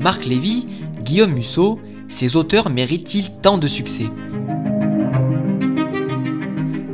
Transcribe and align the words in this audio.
Marc 0.00 0.26
Lévy, 0.26 0.68
Guillaume 1.02 1.32
Musso, 1.32 1.80
ces 2.08 2.36
auteurs 2.36 2.70
méritent-ils 2.70 3.32
tant 3.42 3.58
de 3.58 3.66
succès? 3.66 4.06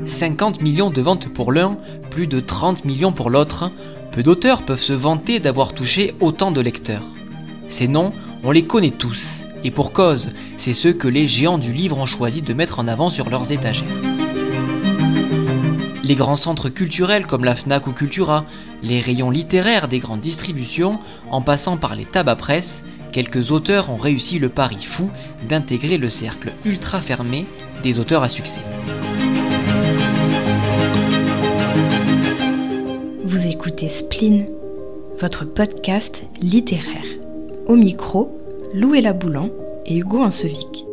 50 0.07 0.63
millions 0.63 0.89
de 0.89 1.03
ventes 1.03 1.29
pour 1.29 1.53
l'un, 1.53 1.77
plus 2.09 2.27
de 2.27 2.41
30 2.41 2.87
millions 2.87 3.13
pour 3.13 3.29
l'autre, 3.29 3.71
peu 4.13 4.23
d'auteurs 4.23 4.63
peuvent 4.63 4.81
se 4.81 4.95
vanter 4.95 5.41
d'avoir 5.41 5.75
touché 5.75 6.15
autant 6.21 6.51
de 6.51 6.63
lecteurs. 6.63 7.05
Ces 7.69 7.89
noms, 7.89 8.13
on 8.43 8.53
les 8.53 8.65
connaît 8.65 8.91
tous, 8.91 9.45
et 9.65 9.71
pour 9.71 9.93
cause, 9.93 10.31
c'est 10.57 10.73
ceux 10.73 10.95
que 10.95 11.09
les 11.09 11.29
géants 11.29 11.59
du 11.59 11.75
livre 11.75 11.99
ont 11.99 12.07
choisi 12.07 12.41
de 12.41 12.55
mettre 12.55 12.79
en 12.79 12.89
avant 12.89 13.11
sur 13.11 13.29
leurs 13.29 13.53
étagères. 13.53 14.14
Les 16.05 16.17
grands 16.17 16.37
centres 16.37 16.69
culturels 16.69 17.27
comme 17.27 17.45
la 17.45 17.57
FNAC 17.57 17.87
ou 17.87 17.93
Cultura, 17.93 18.45
les 18.83 19.01
rayons 19.01 19.31
littéraires 19.31 19.89
des 19.89 20.01
grandes 20.01 20.21
distributions, 20.21 20.99
en 21.31 21.41
passant 21.41 21.79
par 21.79 21.95
les 21.95 22.05
tabacs 22.05 22.37
presse, 22.37 22.85
quelques 23.11 23.53
auteurs 23.53 23.89
ont 23.89 23.97
réussi 23.97 24.39
le 24.39 24.51
pari 24.51 24.85
fou 24.85 25.11
d'intégrer 25.49 25.97
le 25.97 26.11
cercle 26.11 26.53
ultra 26.67 27.01
fermé 27.01 27.47
des 27.83 27.99
auteurs 27.99 28.23
à 28.23 28.29
succès. 28.29 28.61
Vous 33.25 33.47
écoutez 33.47 33.89
Spleen, 33.89 34.47
votre 35.19 35.47
podcast 35.47 36.27
littéraire. 36.43 37.07
Au 37.67 37.77
micro, 37.77 38.39
Louella 38.75 39.15
Boulan 39.15 39.49
et 39.87 39.97
Hugo 39.97 40.23
Ansevic. 40.23 40.85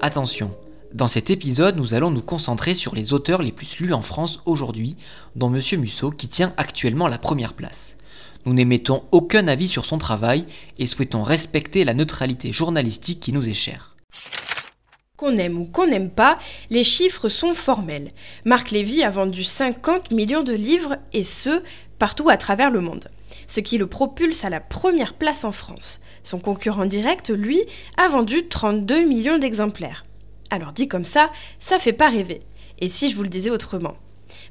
Attention, 0.00 0.50
dans 0.92 1.06
cet 1.06 1.30
épisode, 1.30 1.76
nous 1.76 1.94
allons 1.94 2.10
nous 2.10 2.20
concentrer 2.20 2.74
sur 2.74 2.96
les 2.96 3.12
auteurs 3.12 3.42
les 3.42 3.52
plus 3.52 3.78
lus 3.78 3.92
en 3.92 4.02
France 4.02 4.40
aujourd'hui, 4.44 4.96
dont 5.36 5.48
Monsieur 5.48 5.78
Musso 5.78 6.10
qui 6.10 6.26
tient 6.26 6.52
actuellement 6.56 7.06
la 7.06 7.18
première 7.18 7.54
place. 7.54 7.96
Nous 8.44 8.54
n'émettons 8.54 9.04
aucun 9.12 9.46
avis 9.46 9.68
sur 9.68 9.84
son 9.84 9.98
travail 9.98 10.46
et 10.78 10.88
souhaitons 10.88 11.22
respecter 11.22 11.84
la 11.84 11.94
neutralité 11.94 12.50
journalistique 12.50 13.20
qui 13.20 13.32
nous 13.32 13.48
est 13.48 13.54
chère. 13.54 13.96
Qu'on 15.16 15.36
aime 15.36 15.60
ou 15.60 15.66
qu'on 15.66 15.86
n'aime 15.86 16.10
pas, 16.10 16.40
les 16.70 16.82
chiffres 16.82 17.28
sont 17.28 17.54
formels. 17.54 18.10
Marc 18.44 18.72
Lévy 18.72 19.04
a 19.04 19.10
vendu 19.10 19.44
50 19.44 20.10
millions 20.10 20.42
de 20.42 20.54
livres 20.54 20.96
et 21.12 21.22
ce, 21.22 21.62
partout 22.00 22.30
à 22.30 22.36
travers 22.36 22.70
le 22.70 22.80
monde. 22.80 23.08
Ce 23.46 23.60
qui 23.60 23.78
le 23.78 23.86
propulse 23.86 24.44
à 24.44 24.50
la 24.50 24.60
première 24.60 25.14
place 25.14 25.44
en 25.44 25.52
France. 25.52 26.00
Son 26.24 26.40
concurrent 26.40 26.86
direct, 26.86 27.30
lui, 27.30 27.60
a 27.96 28.08
vendu 28.08 28.48
32 28.48 29.04
millions 29.04 29.38
d'exemplaires. 29.38 30.04
Alors 30.50 30.72
dit 30.72 30.88
comme 30.88 31.04
ça, 31.04 31.30
ça 31.58 31.78
fait 31.78 31.92
pas 31.92 32.10
rêver. 32.10 32.42
Et 32.80 32.88
si 32.88 33.10
je 33.10 33.16
vous 33.16 33.22
le 33.22 33.28
disais 33.28 33.50
autrement? 33.50 33.96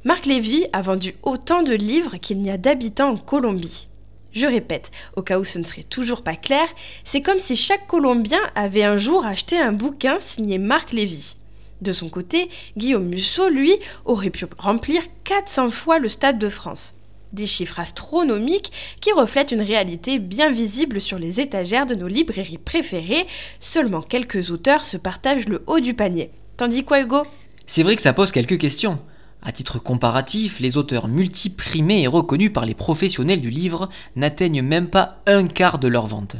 Marc 0.03 0.25
Lévy 0.25 0.65
a 0.73 0.81
vendu 0.81 1.15
autant 1.23 1.63
de 1.63 1.73
livres 1.73 2.17
qu'il 2.17 2.41
n'y 2.41 2.49
a 2.49 2.57
d'habitants 2.57 3.11
en 3.11 3.17
Colombie. 3.17 3.89
Je 4.31 4.45
répète, 4.45 4.91
au 5.15 5.21
cas 5.21 5.39
où 5.39 5.45
ce 5.45 5.57
ne 5.57 5.63
serait 5.63 5.83
toujours 5.83 6.21
pas 6.21 6.35
clair, 6.35 6.67
c'est 7.03 7.21
comme 7.21 7.39
si 7.39 7.55
chaque 7.55 7.87
Colombien 7.87 8.39
avait 8.55 8.83
un 8.83 8.97
jour 8.97 9.25
acheté 9.25 9.57
un 9.57 9.71
bouquin 9.71 10.19
signé 10.19 10.57
Marc 10.57 10.91
Lévy. 10.91 11.35
De 11.81 11.93
son 11.93 12.09
côté, 12.09 12.49
Guillaume 12.77 13.07
Musso, 13.07 13.49
lui, 13.49 13.73
aurait 14.05 14.29
pu 14.29 14.45
remplir 14.57 15.01
400 15.23 15.69
fois 15.69 15.97
le 15.97 16.09
Stade 16.09 16.37
de 16.37 16.49
France. 16.49 16.93
Des 17.31 17.45
chiffres 17.45 17.79
astronomiques 17.79 18.71
qui 19.01 19.11
reflètent 19.11 19.51
une 19.51 19.61
réalité 19.61 20.17
bien 20.17 20.49
visible 20.49 20.99
sur 20.99 21.19
les 21.19 21.39
étagères 21.39 21.85
de 21.85 21.93
nos 21.93 22.07
librairies 22.07 22.57
préférées, 22.57 23.27
seulement 23.59 24.01
quelques 24.01 24.49
auteurs 24.49 24.85
se 24.85 24.97
partagent 24.97 25.47
le 25.47 25.63
haut 25.67 25.79
du 25.79 25.93
panier. 25.93 26.31
Tandis 26.57 26.83
quoi 26.83 27.01
Hugo? 27.01 27.23
C'est 27.67 27.83
vrai 27.83 27.95
que 27.95 28.01
ça 28.01 28.13
pose 28.13 28.31
quelques 28.31 28.57
questions. 28.57 28.99
À 29.43 29.51
titre 29.51 29.77
comparatif, 29.77 30.59
les 30.59 30.75
auteurs 30.75 31.07
multiprimés 31.07 32.01
et 32.01 32.07
reconnus 32.07 32.51
par 32.51 32.65
les 32.65 32.73
professionnels 32.73 33.41
du 33.41 33.51
livre 33.51 33.89
n'atteignent 34.15 34.63
même 34.63 34.87
pas 34.87 35.19
un 35.27 35.45
quart 35.45 35.77
de 35.77 35.87
leur 35.87 36.07
vente. 36.07 36.35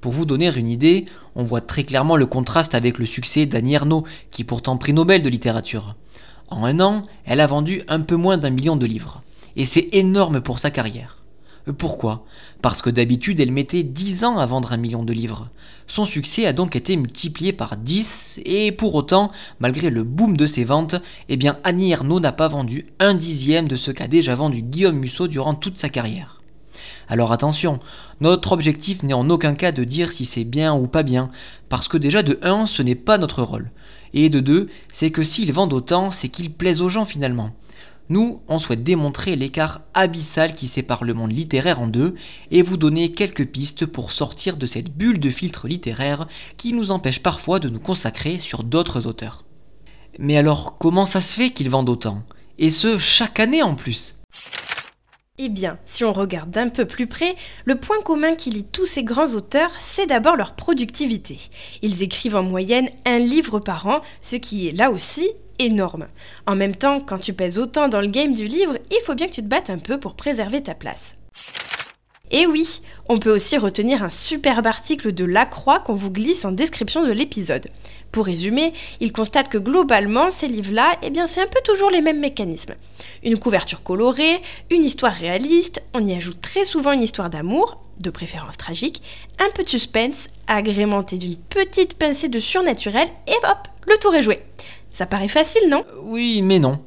Pour 0.00 0.12
vous 0.12 0.26
donner 0.26 0.52
une 0.54 0.68
idée, 0.68 1.06
on 1.36 1.44
voit 1.44 1.60
très 1.60 1.84
clairement 1.84 2.16
le 2.16 2.26
contraste 2.26 2.74
avec 2.74 2.98
le 2.98 3.06
succès 3.06 3.46
d'Annie 3.46 3.74
Ernaux, 3.74 4.04
qui 4.32 4.42
est 4.42 4.44
pourtant 4.44 4.76
prix 4.76 4.92
Nobel 4.92 5.22
de 5.22 5.30
littérature. 5.30 5.94
En 6.48 6.64
un 6.64 6.80
an, 6.80 7.04
elle 7.24 7.40
a 7.40 7.46
vendu 7.46 7.82
un 7.88 8.00
peu 8.00 8.16
moins 8.16 8.36
d'un 8.36 8.50
million 8.50 8.76
de 8.76 8.84
livres 8.84 9.22
et 9.56 9.64
c'est 9.64 9.88
énorme 9.92 10.40
pour 10.40 10.58
sa 10.58 10.70
carrière. 10.70 11.18
Pourquoi? 11.78 12.26
Parce 12.60 12.82
que 12.82 12.90
d'habitude 12.90 13.40
elle 13.40 13.52
mettait 13.52 13.82
10 13.82 14.24
ans 14.24 14.38
à 14.38 14.44
vendre 14.44 14.72
un 14.74 14.76
million 14.76 15.02
de 15.02 15.14
livres. 15.14 15.48
Son 15.86 16.04
succès 16.04 16.46
a 16.46 16.52
donc 16.52 16.76
été 16.76 16.96
multiplié 16.96 17.54
par 17.54 17.78
10 17.78 18.40
et 18.44 18.70
pour 18.70 18.94
autant, 18.94 19.32
malgré 19.60 19.88
le 19.88 20.04
boom 20.04 20.36
de 20.36 20.46
ses 20.46 20.64
ventes, 20.64 20.96
eh 21.30 21.36
bien 21.36 21.58
Annie 21.64 21.92
Ernaux 21.92 22.20
n'a 22.20 22.32
pas 22.32 22.48
vendu 22.48 22.86
un 23.00 23.14
dixième 23.14 23.66
de 23.66 23.76
ce 23.76 23.90
qu'a 23.90 24.08
déjà 24.08 24.34
vendu 24.34 24.60
Guillaume 24.60 24.98
Musso 24.98 25.26
durant 25.26 25.54
toute 25.54 25.78
sa 25.78 25.88
carrière. 25.88 26.42
Alors 27.08 27.32
attention, 27.32 27.80
notre 28.20 28.52
objectif 28.52 29.02
n'est 29.02 29.14
en 29.14 29.30
aucun 29.30 29.54
cas 29.54 29.72
de 29.72 29.84
dire 29.84 30.12
si 30.12 30.24
c'est 30.24 30.44
bien 30.44 30.74
ou 30.74 30.86
pas 30.86 31.02
bien, 31.02 31.30
parce 31.68 31.88
que 31.88 31.96
déjà 31.96 32.22
de 32.22 32.38
1, 32.42 32.66
ce 32.66 32.82
n'est 32.82 32.94
pas 32.94 33.18
notre 33.18 33.42
rôle. 33.42 33.70
Et 34.12 34.28
de 34.28 34.40
2, 34.40 34.66
c'est 34.92 35.10
que 35.10 35.22
s'ils 35.22 35.52
vendent 35.52 35.72
autant, 35.72 36.10
c'est 36.10 36.28
qu'ils 36.28 36.52
plaisent 36.52 36.80
aux 36.80 36.88
gens 36.88 37.04
finalement. 37.04 37.50
Nous, 38.10 38.42
on 38.48 38.58
souhaite 38.58 38.84
démontrer 38.84 39.34
l'écart 39.34 39.80
abyssal 39.94 40.54
qui 40.54 40.68
sépare 40.68 41.04
le 41.04 41.14
monde 41.14 41.32
littéraire 41.32 41.80
en 41.80 41.86
deux 41.86 42.14
et 42.50 42.60
vous 42.60 42.76
donner 42.76 43.12
quelques 43.12 43.46
pistes 43.46 43.86
pour 43.86 44.12
sortir 44.12 44.58
de 44.58 44.66
cette 44.66 44.94
bulle 44.94 45.20
de 45.20 45.30
filtre 45.30 45.68
littéraire 45.68 46.26
qui 46.58 46.74
nous 46.74 46.90
empêche 46.90 47.22
parfois 47.22 47.60
de 47.60 47.70
nous 47.70 47.80
consacrer 47.80 48.38
sur 48.38 48.62
d'autres 48.62 49.06
auteurs. 49.06 49.44
Mais 50.18 50.36
alors, 50.36 50.76
comment 50.76 51.06
ça 51.06 51.22
se 51.22 51.34
fait 51.34 51.50
qu'ils 51.50 51.70
vendent 51.70 51.88
autant? 51.88 52.22
Et 52.58 52.70
ce, 52.70 52.98
chaque 52.98 53.40
année 53.40 53.62
en 53.62 53.74
plus? 53.74 54.14
Eh 55.38 55.48
bien, 55.48 55.78
si 55.84 56.04
on 56.04 56.12
regarde 56.12 56.50
d'un 56.50 56.68
peu 56.68 56.84
plus 56.84 57.08
près, 57.08 57.34
le 57.64 57.80
point 57.80 58.00
commun 58.04 58.36
qui 58.36 58.50
lie 58.50 58.62
tous 58.62 58.86
ces 58.86 59.02
grands 59.02 59.34
auteurs, 59.34 59.72
c'est 59.80 60.06
d'abord 60.06 60.36
leur 60.36 60.54
productivité. 60.54 61.40
Ils 61.82 62.02
écrivent 62.02 62.36
en 62.36 62.44
moyenne 62.44 62.88
un 63.04 63.18
livre 63.18 63.58
par 63.58 63.86
an, 63.88 64.02
ce 64.20 64.36
qui 64.36 64.68
est 64.68 64.72
là 64.72 64.92
aussi 64.92 65.28
énorme. 65.58 66.08
En 66.46 66.56
même 66.56 66.76
temps, 66.76 67.00
quand 67.00 67.18
tu 67.18 67.32
pèses 67.32 67.58
autant 67.58 67.88
dans 67.88 68.00
le 68.00 68.06
game 68.06 68.34
du 68.34 68.46
livre, 68.46 68.78
il 68.90 69.00
faut 69.04 69.14
bien 69.14 69.28
que 69.28 69.34
tu 69.34 69.42
te 69.42 69.48
battes 69.48 69.70
un 69.70 69.78
peu 69.78 69.98
pour 69.98 70.14
préserver 70.14 70.62
ta 70.62 70.74
place. 70.74 71.16
Et 72.30 72.46
oui, 72.46 72.80
on 73.08 73.18
peut 73.18 73.32
aussi 73.32 73.58
retenir 73.58 74.02
un 74.02 74.10
superbe 74.10 74.66
article 74.66 75.12
de 75.12 75.24
Lacroix 75.24 75.80
qu'on 75.80 75.94
vous 75.94 76.10
glisse 76.10 76.44
en 76.44 76.52
description 76.52 77.06
de 77.06 77.12
l'épisode. 77.12 77.68
Pour 78.12 78.26
résumer, 78.26 78.72
il 79.00 79.12
constate 79.12 79.48
que 79.48 79.58
globalement, 79.58 80.30
ces 80.30 80.48
livres-là, 80.48 80.96
eh 81.02 81.10
bien, 81.10 81.26
c'est 81.26 81.42
un 81.42 81.46
peu 81.46 81.60
toujours 81.64 81.90
les 81.90 82.00
mêmes 82.00 82.20
mécanismes. 82.20 82.74
Une 83.22 83.38
couverture 83.38 83.82
colorée, 83.82 84.40
une 84.70 84.84
histoire 84.84 85.12
réaliste, 85.12 85.82
on 85.92 86.06
y 86.06 86.14
ajoute 86.14 86.40
très 86.40 86.64
souvent 86.64 86.92
une 86.92 87.02
histoire 87.02 87.28
d'amour, 87.28 87.82
de 88.00 88.10
préférence 88.10 88.56
tragique, 88.56 89.02
un 89.38 89.50
peu 89.50 89.62
de 89.62 89.68
suspense, 89.68 90.26
agrémenté 90.46 91.18
d'une 91.18 91.36
petite 91.36 91.94
pincée 91.94 92.28
de 92.28 92.40
surnaturel, 92.40 93.08
et 93.26 93.46
hop, 93.46 93.68
le 93.86 93.96
tour 93.98 94.14
est 94.14 94.22
joué. 94.22 94.40
Ça 94.94 95.06
paraît 95.06 95.28
facile, 95.28 95.68
non? 95.68 95.84
Oui, 96.04 96.40
mais 96.40 96.60
non. 96.60 96.78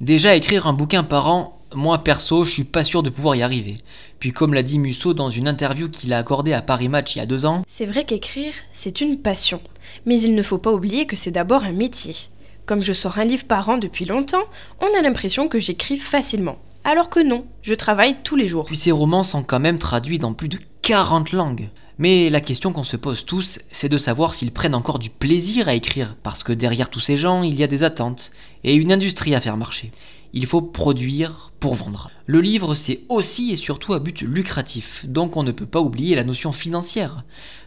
Déjà, 0.00 0.34
écrire 0.34 0.66
un 0.66 0.72
bouquin 0.72 1.04
par 1.04 1.28
an, 1.28 1.60
moi 1.74 1.98
perso, 2.02 2.44
je 2.44 2.50
suis 2.50 2.64
pas 2.64 2.84
sûr 2.84 3.02
de 3.02 3.10
pouvoir 3.10 3.36
y 3.36 3.42
arriver. 3.42 3.76
Puis 4.18 4.32
comme 4.32 4.54
l'a 4.54 4.62
dit 4.62 4.78
Musso 4.78 5.12
dans 5.12 5.28
une 5.28 5.46
interview 5.46 5.90
qu'il 5.90 6.12
a 6.14 6.18
accordée 6.18 6.54
à 6.54 6.62
Paris 6.62 6.88
Match 6.88 7.14
il 7.14 7.18
y 7.18 7.22
a 7.22 7.26
deux 7.26 7.44
ans, 7.44 7.62
C'est 7.68 7.84
vrai 7.84 8.04
qu'écrire, 8.04 8.54
c'est 8.72 9.02
une 9.02 9.18
passion. 9.18 9.60
Mais 10.06 10.20
il 10.20 10.34
ne 10.34 10.42
faut 10.42 10.56
pas 10.58 10.72
oublier 10.72 11.06
que 11.06 11.16
c'est 11.16 11.30
d'abord 11.30 11.64
un 11.64 11.72
métier. 11.72 12.16
Comme 12.64 12.82
je 12.82 12.94
sors 12.94 13.18
un 13.18 13.24
livre 13.24 13.44
par 13.44 13.68
an 13.68 13.76
depuis 13.76 14.06
longtemps, 14.06 14.44
on 14.80 14.98
a 14.98 15.02
l'impression 15.02 15.46
que 15.46 15.58
j'écris 15.58 15.98
facilement. 15.98 16.56
Alors 16.84 17.10
que 17.10 17.20
non, 17.20 17.44
je 17.60 17.74
travaille 17.74 18.16
tous 18.24 18.36
les 18.36 18.48
jours. 18.48 18.64
puis 18.64 18.76
ces 18.76 18.90
romans 18.92 19.22
sont 19.22 19.42
quand 19.42 19.60
même 19.60 19.78
traduits 19.78 20.18
dans 20.18 20.32
plus 20.32 20.48
de 20.48 20.58
40 20.80 21.32
langues. 21.32 21.68
Mais 22.00 22.30
la 22.30 22.40
question 22.40 22.72
qu'on 22.72 22.82
se 22.82 22.96
pose 22.96 23.26
tous, 23.26 23.58
c'est 23.70 23.90
de 23.90 23.98
savoir 23.98 24.32
s'ils 24.32 24.52
prennent 24.52 24.74
encore 24.74 24.98
du 24.98 25.10
plaisir 25.10 25.68
à 25.68 25.74
écrire, 25.74 26.16
parce 26.22 26.42
que 26.42 26.54
derrière 26.54 26.88
tous 26.88 27.00
ces 27.00 27.18
gens, 27.18 27.42
il 27.42 27.54
y 27.54 27.62
a 27.62 27.66
des 27.66 27.84
attentes 27.84 28.30
et 28.64 28.74
une 28.74 28.90
industrie 28.90 29.34
à 29.34 29.40
faire 29.42 29.58
marcher. 29.58 29.92
Il 30.32 30.46
faut 30.46 30.62
produire 30.62 31.52
pour 31.60 31.74
vendre. 31.74 32.10
Le 32.24 32.40
livre, 32.40 32.74
c'est 32.74 33.00
aussi 33.10 33.52
et 33.52 33.58
surtout 33.58 33.92
à 33.92 33.98
but 33.98 34.22
lucratif, 34.22 35.04
donc 35.06 35.36
on 35.36 35.42
ne 35.42 35.52
peut 35.52 35.66
pas 35.66 35.82
oublier 35.82 36.16
la 36.16 36.24
notion 36.24 36.52
financière. 36.52 37.22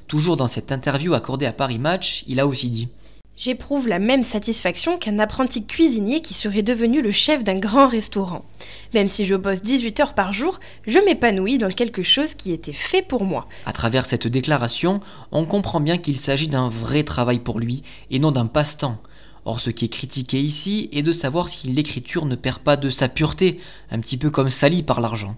Toujours 0.07 0.35
dans 0.35 0.47
cette 0.47 0.71
interview 0.71 1.13
accordée 1.13 1.45
à 1.45 1.53
Paris 1.53 1.77
Match, 1.77 2.23
il 2.25 2.39
a 2.39 2.47
aussi 2.47 2.71
dit 2.71 2.87
J'éprouve 3.35 3.87
la 3.87 3.97
même 3.97 4.23
satisfaction 4.23 4.99
qu'un 4.99 5.17
apprenti 5.17 5.65
cuisinier 5.65 6.21
qui 6.21 6.35
serait 6.35 6.61
devenu 6.61 7.01
le 7.01 7.09
chef 7.09 7.43
d'un 7.43 7.57
grand 7.57 7.87
restaurant. 7.87 8.45
Même 8.93 9.07
si 9.07 9.25
je 9.25 9.33
bosse 9.33 9.63
18 9.63 9.99
heures 10.01 10.13
par 10.13 10.33
jour, 10.33 10.59
je 10.85 10.99
m'épanouis 10.99 11.57
dans 11.57 11.71
quelque 11.71 12.03
chose 12.03 12.35
qui 12.35 12.53
était 12.53 12.73
fait 12.73 13.01
pour 13.01 13.23
moi. 13.23 13.47
À 13.65 13.73
travers 13.73 14.05
cette 14.05 14.27
déclaration, 14.27 15.01
on 15.31 15.45
comprend 15.45 15.79
bien 15.79 15.97
qu'il 15.97 16.17
s'agit 16.17 16.47
d'un 16.47 16.69
vrai 16.69 17.03
travail 17.03 17.39
pour 17.39 17.59
lui 17.59 17.81
et 18.11 18.19
non 18.19 18.31
d'un 18.31 18.45
passe-temps. 18.45 18.99
Or, 19.45 19.59
ce 19.59 19.71
qui 19.71 19.85
est 19.85 19.89
critiqué 19.89 20.39
ici 20.39 20.89
est 20.93 21.01
de 21.01 21.11
savoir 21.11 21.49
si 21.49 21.69
l'écriture 21.69 22.27
ne 22.27 22.35
perd 22.35 22.59
pas 22.59 22.77
de 22.77 22.91
sa 22.91 23.09
pureté, 23.09 23.59
un 23.89 23.99
petit 23.99 24.17
peu 24.17 24.29
comme 24.29 24.49
salie 24.49 24.83
par 24.83 25.01
l'argent. 25.01 25.35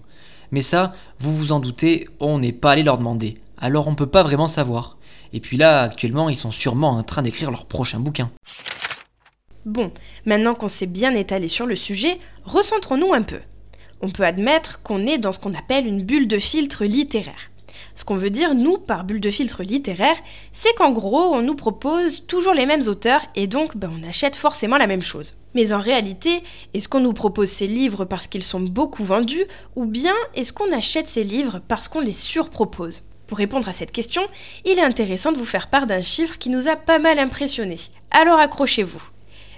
Mais 0.52 0.62
ça, 0.62 0.94
vous 1.18 1.34
vous 1.34 1.52
en 1.52 1.60
doutez, 1.60 2.06
on 2.20 2.38
n'est 2.38 2.52
pas 2.52 2.72
allé 2.72 2.82
leur 2.82 2.98
demander. 2.98 3.38
Alors 3.56 3.88
on 3.88 3.94
peut 3.94 4.06
pas 4.06 4.22
vraiment 4.22 4.48
savoir. 4.48 4.95
Et 5.32 5.40
puis 5.40 5.56
là, 5.56 5.82
actuellement, 5.82 6.28
ils 6.28 6.36
sont 6.36 6.52
sûrement 6.52 6.90
en 6.90 7.02
train 7.02 7.22
d'écrire 7.22 7.50
leur 7.50 7.66
prochain 7.66 8.00
bouquin. 8.00 8.30
Bon, 9.64 9.92
maintenant 10.24 10.54
qu'on 10.54 10.68
s'est 10.68 10.86
bien 10.86 11.14
étalé 11.14 11.48
sur 11.48 11.66
le 11.66 11.74
sujet, 11.74 12.18
recentrons-nous 12.44 13.12
un 13.12 13.22
peu. 13.22 13.40
On 14.00 14.10
peut 14.10 14.24
admettre 14.24 14.80
qu'on 14.82 15.06
est 15.06 15.18
dans 15.18 15.32
ce 15.32 15.40
qu'on 15.40 15.54
appelle 15.54 15.86
une 15.86 16.02
bulle 16.02 16.28
de 16.28 16.38
filtre 16.38 16.84
littéraire. 16.84 17.50
Ce 17.96 18.04
qu'on 18.04 18.16
veut 18.16 18.30
dire, 18.30 18.54
nous, 18.54 18.78
par 18.78 19.04
bulle 19.04 19.20
de 19.20 19.30
filtre 19.30 19.62
littéraire, 19.62 20.16
c'est 20.52 20.74
qu'en 20.74 20.92
gros, 20.92 21.34
on 21.34 21.42
nous 21.42 21.54
propose 21.54 22.26
toujours 22.26 22.52
les 22.52 22.66
mêmes 22.66 22.86
auteurs 22.88 23.22
et 23.34 23.46
donc 23.46 23.76
ben, 23.76 23.90
on 23.92 24.06
achète 24.06 24.36
forcément 24.36 24.76
la 24.76 24.86
même 24.86 25.02
chose. 25.02 25.34
Mais 25.54 25.72
en 25.72 25.80
réalité, 25.80 26.42
est-ce 26.74 26.88
qu'on 26.88 27.00
nous 27.00 27.14
propose 27.14 27.48
ces 27.48 27.66
livres 27.66 28.04
parce 28.04 28.28
qu'ils 28.28 28.42
sont 28.42 28.60
beaucoup 28.60 29.04
vendus 29.04 29.46
ou 29.76 29.86
bien 29.86 30.14
est-ce 30.34 30.52
qu'on 30.52 30.72
achète 30.72 31.08
ces 31.08 31.24
livres 31.24 31.60
parce 31.66 31.88
qu'on 31.88 32.00
les 32.00 32.12
surpropose? 32.12 33.02
Pour 33.26 33.38
répondre 33.38 33.68
à 33.68 33.72
cette 33.72 33.92
question, 33.92 34.22
il 34.64 34.78
est 34.78 34.82
intéressant 34.82 35.32
de 35.32 35.38
vous 35.38 35.44
faire 35.44 35.68
part 35.68 35.86
d'un 35.86 36.02
chiffre 36.02 36.38
qui 36.38 36.50
nous 36.50 36.68
a 36.68 36.76
pas 36.76 36.98
mal 36.98 37.18
impressionnés. 37.18 37.80
Alors 38.10 38.38
accrochez-vous. 38.38 39.02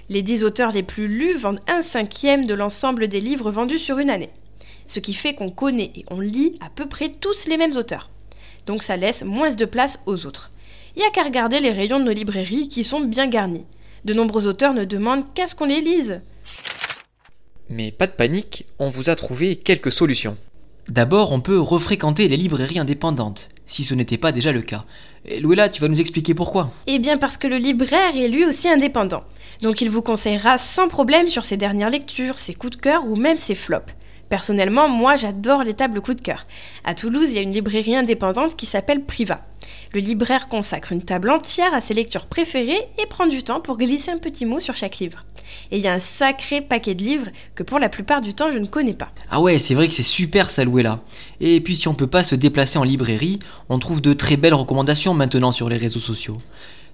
Les 0.09 0.23
10 0.23 0.43
auteurs 0.43 0.71
les 0.71 0.83
plus 0.83 1.07
lus 1.07 1.37
vendent 1.37 1.61
un 1.67 1.81
cinquième 1.81 2.45
de 2.45 2.53
l'ensemble 2.53 3.07
des 3.07 3.21
livres 3.21 3.51
vendus 3.51 3.77
sur 3.77 3.99
une 3.99 4.09
année. 4.09 4.31
Ce 4.87 4.99
qui 4.99 5.13
fait 5.13 5.35
qu'on 5.35 5.51
connaît 5.51 5.91
et 5.95 6.05
on 6.09 6.19
lit 6.19 6.57
à 6.65 6.69
peu 6.69 6.87
près 6.87 7.09
tous 7.09 7.45
les 7.47 7.57
mêmes 7.57 7.77
auteurs 7.77 8.09
donc 8.69 8.83
ça 8.83 8.97
laisse 8.97 9.23
moins 9.23 9.49
de 9.49 9.65
place 9.65 9.99
aux 10.05 10.27
autres. 10.27 10.51
Il 10.95 10.99
n'y 10.99 11.05
a 11.05 11.09
qu'à 11.09 11.23
regarder 11.23 11.59
les 11.59 11.71
rayons 11.71 11.99
de 11.99 12.03
nos 12.03 12.11
librairies 12.11 12.69
qui 12.69 12.83
sont 12.83 12.99
bien 12.99 13.27
garnis. 13.27 13.65
De 14.05 14.13
nombreux 14.13 14.45
auteurs 14.45 14.75
ne 14.75 14.85
demandent 14.85 15.25
qu'à 15.33 15.47
ce 15.47 15.55
qu'on 15.55 15.65
les 15.65 15.81
lise. 15.81 16.21
Mais 17.67 17.91
pas 17.91 18.05
de 18.05 18.11
panique, 18.11 18.67
on 18.77 18.87
vous 18.87 19.09
a 19.09 19.15
trouvé 19.15 19.55
quelques 19.55 19.91
solutions. 19.91 20.37
D'abord, 20.87 21.31
on 21.31 21.41
peut 21.41 21.59
refréquenter 21.59 22.27
les 22.27 22.37
librairies 22.37 22.77
indépendantes, 22.77 23.49
si 23.69 23.83
ce 23.83 23.93
n'était 23.93 24.17
pas 24.17 24.31
déjà 24.31 24.51
le 24.51 24.61
cas. 24.61 24.83
Louella, 25.39 25.69
tu 25.69 25.79
vas 25.81 25.87
nous 25.87 26.01
expliquer 26.01 26.33
pourquoi 26.33 26.71
Eh 26.87 26.99
bien 26.99 27.17
parce 27.17 27.37
que 27.37 27.47
le 27.47 27.57
libraire 27.57 28.17
est 28.17 28.27
lui 28.27 28.45
aussi 28.45 28.67
indépendant. 28.67 29.23
Donc 29.61 29.81
il 29.81 29.89
vous 29.89 30.01
conseillera 30.01 30.57
sans 30.57 30.87
problème 30.87 31.29
sur 31.29 31.45
ses 31.45 31.57
dernières 31.57 31.89
lectures, 31.89 32.39
ses 32.39 32.53
coups 32.53 32.77
de 32.77 32.81
cœur 32.81 33.05
ou 33.05 33.15
même 33.15 33.37
ses 33.37 33.55
flops. 33.55 33.93
Personnellement, 34.29 34.87
moi 34.87 35.15
j'adore 35.15 35.63
les 35.63 35.73
tables 35.73 36.01
coup 36.01 36.13
de 36.13 36.21
cœur. 36.21 36.45
À 36.83 36.93
Toulouse, 36.93 37.29
il 37.31 37.35
y 37.35 37.39
a 37.39 37.41
une 37.41 37.51
librairie 37.51 37.95
indépendante 37.95 38.55
qui 38.55 38.67
s'appelle 38.67 39.03
Priva. 39.03 39.41
Le 39.91 39.99
libraire 39.99 40.49
consacre 40.49 40.91
une 40.91 41.01
table 41.01 41.31
entière 41.31 41.73
à 41.73 41.81
ses 41.81 41.95
lectures 41.95 42.27
préférées 42.27 42.87
et 43.01 43.07
prend 43.07 43.25
du 43.25 43.41
temps 43.41 43.59
pour 43.59 43.77
glisser 43.79 44.11
un 44.11 44.19
petit 44.19 44.45
mot 44.45 44.59
sur 44.59 44.75
chaque 44.75 44.99
livre. 44.99 45.25
Et 45.71 45.77
il 45.77 45.83
y 45.83 45.87
a 45.87 45.93
un 45.93 45.99
sacré 45.99 46.61
paquet 46.61 46.93
de 46.93 47.03
livres 47.03 47.29
que 47.55 47.63
pour 47.63 47.79
la 47.79 47.89
plupart 47.89 48.21
du 48.21 48.35
temps 48.35 48.51
je 48.51 48.59
ne 48.59 48.67
connais 48.67 48.93
pas. 48.93 49.11
Ah 49.31 49.41
ouais, 49.41 49.57
c'est 49.57 49.73
vrai 49.73 49.87
que 49.87 49.95
c'est 49.95 50.03
super 50.03 50.51
ça 50.51 50.63
louer 50.63 50.83
là. 50.83 50.99
Et 51.41 51.59
puis 51.59 51.75
si 51.75 51.87
on 51.87 51.95
peut 51.95 52.05
pas 52.05 52.23
se 52.23 52.35
déplacer 52.35 52.77
en 52.77 52.83
librairie, 52.83 53.39
on 53.67 53.79
trouve 53.79 53.99
de 53.99 54.13
très 54.13 54.37
belles 54.37 54.53
recommandations 54.53 55.15
maintenant 55.15 55.51
sur 55.51 55.69
les 55.69 55.77
réseaux 55.77 55.99
sociaux. 55.99 56.37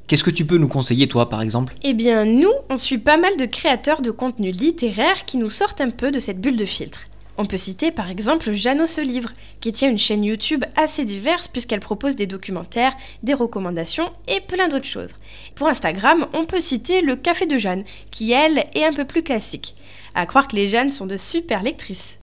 Qu'est-ce 0.08 0.24
que 0.24 0.30
tu 0.30 0.46
peux 0.46 0.58
nous 0.58 0.68
conseiller, 0.68 1.08
toi, 1.08 1.30
par 1.30 1.42
exemple? 1.42 1.74
Eh 1.82 1.96
bien, 1.96 2.26
nous, 2.26 2.52
on 2.70 2.78
suit 2.78 3.00
pas 3.00 3.18
mal 3.18 3.38
de 3.38 3.46
créateurs 3.48 4.04
de 4.04 4.12
contenu 4.12 4.52
littéraire 4.52 5.26
qui 5.26 5.38
nous 5.38 5.50
sortent 5.50 5.82
un 5.82 5.90
peu 5.90 6.12
de 6.12 6.20
cette 6.20 6.40
bulle 6.40 6.58
de 6.58 6.66
filtre. 6.66 7.00
On 7.38 7.46
peut 7.46 7.58
citer 7.58 7.92
par 7.92 8.10
exemple 8.10 8.54
Jeannot 8.54 8.88
ce 8.88 9.02
livre, 9.02 9.32
qui 9.60 9.74
tient 9.74 9.90
une 9.90 9.98
chaîne 9.98 10.24
YouTube 10.24 10.64
assez 10.78 11.04
diverse 11.04 11.50
puisqu'elle 11.50 11.82
propose 11.82 12.16
des 12.16 12.28
documentaires, 12.28 12.96
des 13.24 13.34
recommandations 13.34 14.10
et 14.28 14.40
plein 14.40 14.70
d'autres 14.70 14.86
choses. 14.86 15.16
Pour 15.54 15.68
Instagram, 15.68 16.28
on 16.34 16.46
peut 16.46 16.62
citer 16.62 17.02
le 17.02 17.18
Café 17.18 17.46
de 17.46 17.58
Jeanne, 17.58 17.84
qui 18.10 18.32
elle 18.32 18.64
est 18.74 18.86
un 18.86 18.94
peu 18.94 19.06
plus 19.06 19.24
classique. 19.24 19.76
À 20.14 20.26
croire 20.26 20.48
que 20.48 20.56
les 20.56 20.70
Jeannes 20.70 20.92
sont 20.92 21.08
de 21.08 21.18
super 21.18 21.62
lectrices. 21.62 22.20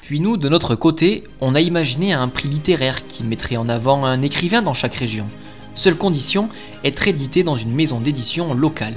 Puis 0.00 0.20
nous, 0.20 0.36
de 0.36 0.48
notre 0.48 0.74
côté, 0.74 1.24
on 1.40 1.54
a 1.54 1.60
imaginé 1.60 2.12
un 2.12 2.28
prix 2.28 2.48
littéraire 2.48 3.06
qui 3.06 3.24
mettrait 3.24 3.56
en 3.56 3.68
avant 3.68 4.04
un 4.04 4.22
écrivain 4.22 4.62
dans 4.62 4.74
chaque 4.74 4.94
région. 4.94 5.26
Seule 5.74 5.96
condition, 5.96 6.48
être 6.84 7.08
édité 7.08 7.42
dans 7.42 7.56
une 7.56 7.74
maison 7.74 8.00
d'édition 8.00 8.54
locale. 8.54 8.94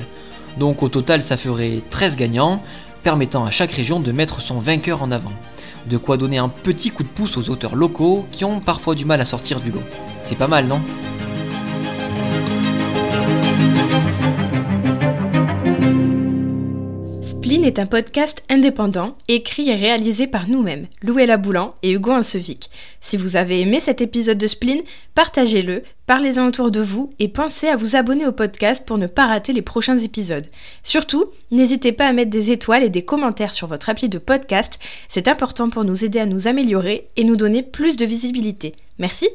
Donc 0.58 0.84
au 0.84 0.90
total, 0.90 1.22
ça 1.22 1.38
ferait 1.38 1.82
13 1.90 2.18
gagnants, 2.18 2.62
permettant 3.04 3.46
à 3.46 3.52
chaque 3.52 3.72
région 3.72 4.00
de 4.00 4.12
mettre 4.12 4.42
son 4.42 4.58
vainqueur 4.58 5.02
en 5.02 5.12
avant. 5.12 5.34
De 5.86 5.98
quoi 5.98 6.18
donner 6.18 6.38
un 6.38 6.50
petit 6.50 6.90
coup 6.92 7.04
de 7.04 7.08
pouce 7.08 7.38
aux 7.38 7.50
auteurs 7.50 7.76
locaux 7.76 8.28
qui 8.32 8.46
ont 8.46 8.60
parfois 8.60 8.96
du 8.96 9.06
mal 9.06 9.22
à 9.22 9.26
sortir 9.26 9.60
du 9.60 9.72
lot. 9.72 9.84
C'est 10.24 10.38
pas 10.38 10.48
mal, 10.48 10.68
non? 10.68 10.82
Est 17.68 17.80
un 17.80 17.86
podcast 17.86 18.44
indépendant, 18.50 19.18
écrit 19.28 19.70
et 19.70 19.76
réalisé 19.76 20.26
par 20.26 20.48
nous-mêmes, 20.48 20.88
Louella 21.02 21.36
Boulan 21.36 21.76
et 21.84 21.92
Hugo 21.92 22.12
Ansevic. 22.12 22.70
Si 23.02 23.18
vous 23.18 23.36
avez 23.36 23.60
aimé 23.60 23.82
cet 23.82 24.00
épisode 24.00 24.38
de 24.38 24.48
Spleen, 24.48 24.82
partagez-le, 25.16 25.84
parlez-en 26.06 26.48
autour 26.48 26.72
de 26.72 26.80
vous 26.80 27.10
et 27.20 27.28
pensez 27.28 27.68
à 27.68 27.76
vous 27.76 27.98
abonner 27.98 28.26
au 28.26 28.32
podcast 28.32 28.86
pour 28.86 28.98
ne 28.98 29.08
pas 29.08 29.28
rater 29.28 29.52
les 29.52 29.62
prochains 29.62 29.98
épisodes. 29.98 30.48
Surtout, 30.82 31.26
n'hésitez 31.52 31.92
pas 31.92 32.08
à 32.08 32.14
mettre 32.14 32.32
des 32.32 32.52
étoiles 32.52 32.84
et 32.84 32.90
des 32.90 33.04
commentaires 33.04 33.54
sur 33.54 33.68
votre 33.68 33.90
appli 33.90 34.08
de 34.08 34.18
podcast, 34.18 34.80
c'est 35.10 35.28
important 35.28 35.70
pour 35.70 35.84
nous 35.84 36.06
aider 36.06 36.20
à 36.20 36.26
nous 36.26 36.48
améliorer 36.48 37.10
et 37.18 37.26
nous 37.26 37.36
donner 37.36 37.64
plus 37.64 37.98
de 37.98 38.06
visibilité. 38.06 38.76
Merci 38.98 39.28